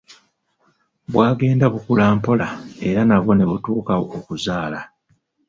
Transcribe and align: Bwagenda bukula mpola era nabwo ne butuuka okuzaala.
Bwagenda 1.13 1.65
bukula 1.73 2.05
mpola 2.17 2.47
era 2.87 3.01
nabwo 3.07 3.31
ne 3.35 3.45
butuuka 3.49 3.93
okuzaala. 4.17 4.79